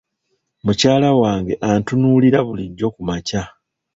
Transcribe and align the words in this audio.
Mukyala 0.65 1.09
wange 1.21 1.53
antunuulira 1.71 2.39
bulijjo 2.47 2.87
ku 2.95 3.01
makya. 3.07 3.41